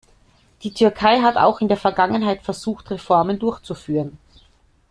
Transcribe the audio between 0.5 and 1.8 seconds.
Die Türkei hat auch in der